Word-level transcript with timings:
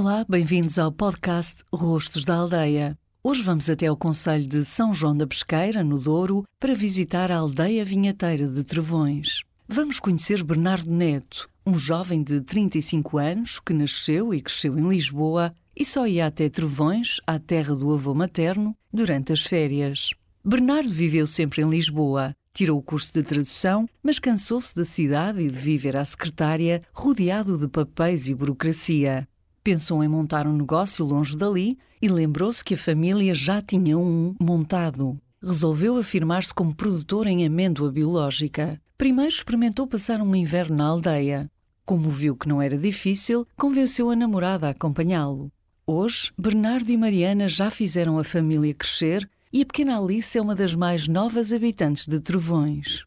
Olá, 0.00 0.24
bem-vindos 0.28 0.78
ao 0.78 0.92
podcast 0.92 1.64
Rostos 1.72 2.24
da 2.24 2.36
Aldeia. 2.36 2.96
Hoje 3.20 3.42
vamos 3.42 3.68
até 3.68 3.88
ao 3.88 3.96
Conselho 3.96 4.46
de 4.46 4.64
São 4.64 4.94
João 4.94 5.16
da 5.16 5.26
Pesqueira, 5.26 5.82
no 5.82 5.98
Douro, 5.98 6.44
para 6.60 6.72
visitar 6.72 7.32
a 7.32 7.38
aldeia 7.38 7.84
vinheteira 7.84 8.46
de 8.46 8.62
Trevões. 8.62 9.42
Vamos 9.66 9.98
conhecer 9.98 10.44
Bernardo 10.44 10.88
Neto, 10.88 11.50
um 11.66 11.76
jovem 11.76 12.22
de 12.22 12.40
35 12.40 13.18
anos 13.18 13.58
que 13.58 13.72
nasceu 13.72 14.32
e 14.32 14.40
cresceu 14.40 14.78
em 14.78 14.88
Lisboa 14.88 15.52
e 15.74 15.84
só 15.84 16.06
ia 16.06 16.26
até 16.26 16.48
Trevões, 16.48 17.16
à 17.26 17.40
terra 17.40 17.74
do 17.74 17.92
avô 17.92 18.14
materno, 18.14 18.76
durante 18.92 19.32
as 19.32 19.42
férias. 19.42 20.10
Bernardo 20.44 20.90
viveu 20.90 21.26
sempre 21.26 21.60
em 21.60 21.68
Lisboa. 21.68 22.32
Tirou 22.54 22.78
o 22.78 22.82
curso 22.82 23.12
de 23.12 23.24
tradução, 23.24 23.88
mas 24.00 24.20
cansou-se 24.20 24.76
da 24.76 24.84
cidade 24.84 25.40
e 25.40 25.50
de 25.50 25.58
viver 25.58 25.96
à 25.96 26.04
secretária, 26.04 26.82
rodeado 26.92 27.58
de 27.58 27.66
papéis 27.66 28.28
e 28.28 28.34
burocracia. 28.34 29.26
Pensou 29.62 30.02
em 30.02 30.08
montar 30.08 30.46
um 30.46 30.56
negócio 30.56 31.04
longe 31.04 31.36
dali 31.36 31.78
e 32.00 32.08
lembrou-se 32.08 32.64
que 32.64 32.74
a 32.74 32.78
família 32.78 33.34
já 33.34 33.60
tinha 33.60 33.98
um 33.98 34.34
montado. 34.40 35.20
Resolveu 35.42 35.96
afirmar-se 35.98 36.54
como 36.54 36.74
produtor 36.74 37.26
em 37.26 37.46
amêndoa 37.46 37.92
biológica. 37.92 38.80
Primeiro 38.96 39.30
experimentou 39.30 39.86
passar 39.86 40.20
um 40.20 40.34
inverno 40.34 40.76
na 40.76 40.86
aldeia. 40.86 41.50
Como 41.84 42.10
viu 42.10 42.36
que 42.36 42.48
não 42.48 42.60
era 42.60 42.76
difícil, 42.76 43.46
convenceu 43.56 44.10
a 44.10 44.16
namorada 44.16 44.66
a 44.66 44.70
acompanhá-lo. 44.70 45.50
Hoje, 45.86 46.30
Bernardo 46.36 46.90
e 46.90 46.96
Mariana 46.96 47.48
já 47.48 47.70
fizeram 47.70 48.18
a 48.18 48.24
família 48.24 48.74
crescer 48.74 49.28
e 49.50 49.62
a 49.62 49.64
pequena 49.64 49.98
Alice 49.98 50.36
é 50.36 50.42
uma 50.42 50.54
das 50.54 50.74
mais 50.74 51.08
novas 51.08 51.52
habitantes 51.52 52.06
de 52.06 52.20
Trevões. 52.20 53.06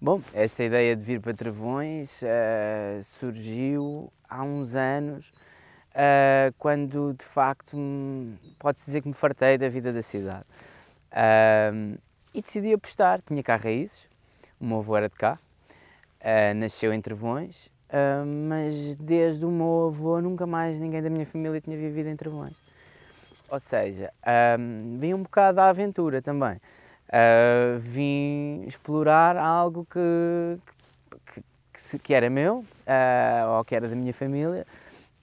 Bom, 0.00 0.20
esta 0.32 0.64
ideia 0.64 0.96
de 0.96 1.04
vir 1.04 1.20
para 1.20 1.34
Trevões 1.34 2.22
uh, 2.22 3.02
surgiu 3.04 4.10
há 4.28 4.42
uns 4.42 4.74
anos, 4.74 5.30
uh, 5.90 6.54
quando 6.58 7.14
de 7.14 7.24
facto 7.24 7.76
pode-se 8.58 8.86
dizer 8.86 9.02
que 9.02 9.08
me 9.08 9.14
fartei 9.14 9.58
da 9.58 9.68
vida 9.68 9.92
da 9.92 10.02
cidade. 10.02 10.44
Uh, 11.12 11.98
e 12.32 12.40
decidi 12.40 12.72
apostar, 12.72 13.20
tinha 13.20 13.42
cá 13.42 13.56
raízes, 13.56 14.04
o 14.60 14.64
meu 14.66 14.78
avô 14.78 14.96
era 14.96 15.08
de 15.08 15.16
cá, 15.16 15.38
uh, 16.20 16.54
nasceu 16.54 16.92
em 16.92 17.00
Trevões, 17.00 17.68
mas 18.46 18.94
desde 18.94 19.44
o 19.44 19.50
meu 19.50 19.88
avô 19.88 20.20
nunca 20.20 20.46
mais 20.46 20.78
ninguém 20.78 21.02
da 21.02 21.10
minha 21.10 21.26
família 21.26 21.60
tinha 21.60 21.76
vivido 21.76 22.08
em 22.08 22.14
Trevões. 22.14 22.54
Ou 23.50 23.58
seja, 23.58 24.12
vim 25.00 25.12
um 25.12 25.24
bocado 25.24 25.56
da 25.56 25.68
aventura 25.68 26.22
também. 26.22 26.60
Vim 27.80 28.62
explorar 28.64 29.36
algo 29.36 29.84
que, 29.90 30.56
que, 31.34 31.42
que, 31.72 31.98
que 31.98 32.14
era 32.14 32.30
meu, 32.30 32.64
ou 33.56 33.64
que 33.64 33.74
era 33.74 33.88
da 33.88 33.96
minha 33.96 34.14
família, 34.14 34.64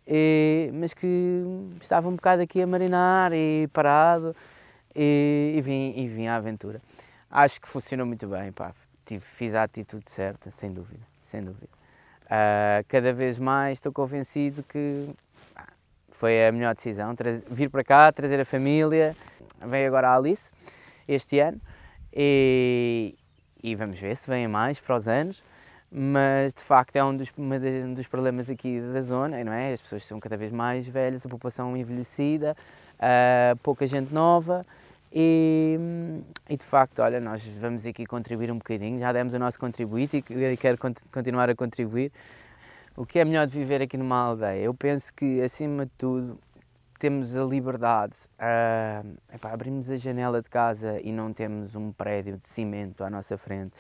e, 0.08 0.72
mas 0.74 0.94
que 0.94 1.44
estava 1.82 2.08
um 2.08 2.16
bocado 2.16 2.42
aqui 2.42 2.62
a 2.62 2.68
marinar 2.68 3.34
e 3.34 3.68
parado, 3.74 4.36
e, 4.96 5.54
e, 5.58 5.62
vim, 5.62 5.94
e 5.96 6.08
vim 6.08 6.28
à 6.28 6.36
aventura. 6.36 6.82
Acho 7.30 7.60
que 7.60 7.68
funcionou 7.68 8.06
muito 8.06 8.26
bem, 8.28 8.52
pá 8.52 8.74
tive, 9.08 9.22
fiz 9.22 9.56
a 9.56 9.64
atitude 9.64 10.12
certa, 10.12 10.52
sem 10.52 10.72
dúvida, 10.72 11.04
sem 11.24 11.42
dúvida. 11.42 11.70
Uh, 12.26 12.84
cada 12.90 13.14
vez 13.14 13.40
mais 13.40 13.78
estou 13.78 13.92
convencido 13.92 14.62
que 14.64 15.10
foi 16.12 16.46
a 16.46 16.52
melhor 16.52 16.76
decisão, 16.76 17.16
vir 17.50 17.70
para 17.70 17.84
cá, 17.84 18.12
trazer 18.12 18.40
a 18.40 18.46
família, 18.46 19.16
vem 19.66 19.86
agora 19.86 20.10
a 20.10 20.16
Alice 20.16 20.52
este 21.08 21.40
ano 21.40 21.62
e, 22.12 23.16
e 23.64 23.76
vamos 23.76 23.98
ver 23.98 24.18
se 24.18 24.30
vem 24.30 24.48
mais 24.48 24.80
para 24.80 24.98
os 24.98 25.08
anos, 25.08 25.42
mas 25.92 26.54
de 26.54 26.62
facto 26.62 26.96
é 26.96 27.04
um 27.04 27.16
dos, 27.16 27.32
um 27.38 27.94
dos 27.94 28.08
problemas 28.08 28.50
aqui 28.50 28.82
da 28.82 29.02
zona, 29.02 29.44
não 29.44 29.54
é? 29.54 29.74
As 29.74 29.82
pessoas 29.82 30.06
são 30.06 30.20
cada 30.20 30.36
vez 30.36 30.52
mais 30.52 30.88
velhas, 30.88 31.26
a 31.26 31.30
população 31.30 31.76
envelhecida, 31.78 32.56
uh, 32.96 33.58
pouca 33.58 33.88
gente 33.88 34.14
nova 34.14 34.66
e, 35.12 35.78
e, 36.50 36.58
de 36.58 36.66
facto, 36.66 37.00
olha, 37.00 37.20
nós 37.20 37.46
vamos 37.60 37.86
aqui 37.86 38.06
contribuir 38.06 38.52
um 38.52 38.58
bocadinho, 38.58 39.00
já 39.00 39.12
demos 39.14 39.34
o 39.34 39.40
nosso 39.40 39.60
contributo 39.60 40.18
e 40.18 40.58
quero 40.58 40.78
continuar 41.12 41.50
a 41.50 41.56
contribuir. 41.56 42.12
O 42.96 43.06
que 43.06 43.20
é 43.20 43.26
melhor 43.26 43.48
de 43.48 43.58
viver 43.58 43.82
aqui 43.82 43.96
numa 43.96 44.18
aldeia? 44.18 44.64
Eu 44.64 44.74
penso 44.74 45.14
que, 45.14 45.42
acima 45.42 45.86
de 45.86 45.92
tudo, 45.98 46.38
temos 47.00 47.38
a 47.38 47.44
liberdade. 47.44 48.14
Uh, 48.40 49.18
epá, 49.34 49.54
abrimos 49.54 49.90
a 49.90 49.98
janela 49.98 50.42
de 50.42 50.50
casa 50.50 51.00
e 51.02 51.12
não 51.12 51.32
temos 51.32 51.76
um 51.76 51.92
prédio 51.92 52.40
de 52.42 52.50
cimento 52.50 53.04
à 53.04 53.10
nossa 53.10 53.38
frente. 53.38 53.74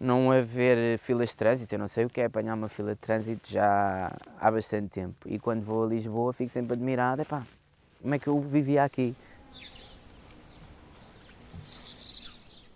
Não 0.00 0.30
haver 0.30 0.98
filas 0.98 1.30
de 1.30 1.36
trânsito, 1.36 1.74
eu 1.74 1.78
não 1.78 1.88
sei 1.88 2.04
o 2.04 2.10
que 2.10 2.20
é 2.20 2.24
apanhar 2.24 2.54
uma 2.54 2.68
fila 2.68 2.94
de 2.94 3.00
trânsito 3.00 3.48
já 3.50 4.12
há 4.40 4.50
bastante 4.50 4.88
tempo. 4.88 5.16
E 5.26 5.38
quando 5.38 5.62
vou 5.62 5.84
a 5.84 5.86
Lisboa 5.86 6.32
fico 6.32 6.50
sempre 6.50 6.74
admirado, 6.74 7.22
epá, 7.22 7.42
como 8.02 8.14
é 8.14 8.18
que 8.18 8.26
eu 8.26 8.40
vivia 8.40 8.84
aqui? 8.84 9.14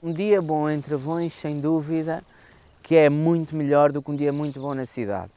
Um 0.02 0.12
dia 0.12 0.40
bom 0.40 0.70
em 0.70 0.80
Travões, 0.80 1.32
sem 1.32 1.60
dúvida, 1.60 2.22
que 2.82 2.94
é 2.94 3.10
muito 3.10 3.56
melhor 3.56 3.90
do 3.90 4.00
que 4.00 4.10
um 4.10 4.16
dia 4.16 4.32
muito 4.32 4.60
bom 4.60 4.72
na 4.72 4.86
cidade. 4.86 5.32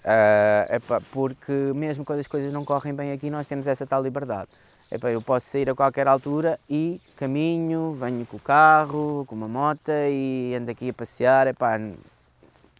Uh, 0.00 0.74
epá, 0.74 1.00
porque 1.12 1.52
mesmo 1.74 2.04
quando 2.04 2.18
as 2.18 2.26
coisas 2.26 2.52
não 2.52 2.64
correm 2.64 2.92
bem 2.92 3.12
aqui, 3.12 3.30
nós 3.30 3.46
temos 3.46 3.66
essa 3.66 3.86
tal 3.86 4.02
liberdade. 4.02 4.50
Epá, 4.92 5.08
eu 5.08 5.22
posso 5.22 5.46
sair 5.46 5.70
a 5.70 5.74
qualquer 5.74 6.08
altura 6.08 6.58
e 6.68 7.00
caminho, 7.16 7.92
venho 7.92 8.26
com 8.26 8.36
o 8.36 8.40
carro, 8.40 9.24
com 9.28 9.36
uma 9.36 9.46
moto 9.46 9.88
e 9.88 10.52
ando 10.60 10.68
aqui 10.68 10.88
a 10.88 10.92
passear 10.92 11.46
epá, 11.46 11.78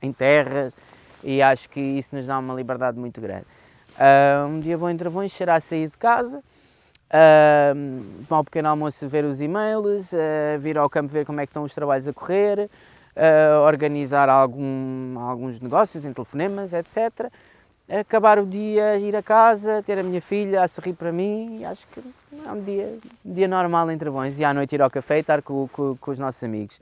em 0.02 0.12
terras 0.12 0.74
e 1.22 1.40
acho 1.40 1.70
que 1.70 1.78
isso 1.78 2.16
nos 2.16 2.26
dá 2.26 2.36
uma 2.38 2.52
liberdade 2.52 2.98
muito 2.98 3.20
grande. 3.20 3.46
Uh, 3.90 4.46
um 4.48 4.58
dia 4.58 4.76
bom 4.76 4.90
em 4.90 4.96
Travões 4.96 5.32
será 5.32 5.60
sair 5.60 5.88
de 5.88 5.98
casa, 5.98 6.38
uh, 6.38 8.24
tomar 8.26 8.40
um 8.40 8.44
pequeno 8.44 8.68
almoço, 8.70 9.06
ver 9.06 9.24
os 9.24 9.40
e-mails, 9.40 10.12
uh, 10.12 10.58
vir 10.58 10.78
ao 10.78 10.90
campo 10.90 11.12
ver 11.12 11.24
como 11.24 11.40
é 11.40 11.46
que 11.46 11.50
estão 11.50 11.62
os 11.62 11.74
trabalhos 11.74 12.08
a 12.08 12.12
correr, 12.12 12.68
uh, 13.16 13.60
organizar 13.66 14.28
algum, 14.28 15.16
alguns 15.16 15.60
negócios 15.60 16.04
em 16.04 16.12
telefonemas, 16.12 16.72
etc. 16.72 17.30
Acabar 17.98 18.38
o 18.38 18.46
dia, 18.46 18.96
ir 18.98 19.16
a 19.16 19.22
casa, 19.22 19.82
ter 19.82 19.98
a 19.98 20.02
minha 20.04 20.20
filha 20.20 20.62
a 20.62 20.68
sorrir 20.68 20.92
para 20.92 21.10
mim, 21.10 21.64
acho 21.64 21.88
que 21.88 22.00
é 22.46 22.52
um 22.52 22.62
dia, 22.62 22.98
um 23.24 23.32
dia 23.32 23.48
normal 23.48 23.90
em 23.90 23.98
Travões. 23.98 24.38
E 24.38 24.44
à 24.44 24.54
noite 24.54 24.76
ir 24.76 24.82
ao 24.82 24.88
café 24.88 25.16
e 25.16 25.20
estar 25.20 25.42
com, 25.42 25.66
com, 25.66 25.96
com 25.96 26.10
os 26.12 26.18
nossos 26.18 26.44
amigos, 26.44 26.80